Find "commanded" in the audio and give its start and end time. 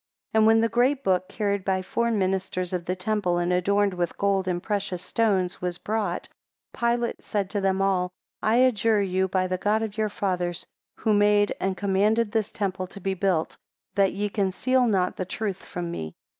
11.77-12.31